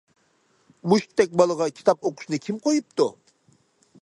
مۇشتتەك 0.93 1.37
بالىغا 1.43 1.69
كىتاب 1.81 2.09
ئوقۇشنى 2.11 2.43
كىم 2.47 2.61
قويۇپتۇ. 2.67 3.09